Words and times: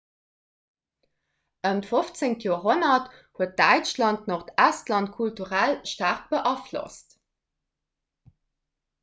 ëm 1.71 1.81
d'15. 1.87 2.31
joerhonnert 2.45 3.11
huet 3.41 3.53
däitschland 3.61 4.25
nordestland 4.33 5.13
kulturell 5.19 5.77
staark 5.93 6.25
beaflosst 6.33 7.17